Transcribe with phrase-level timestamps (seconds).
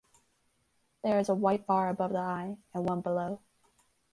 [1.03, 3.39] There is a white bar above the eye and one below.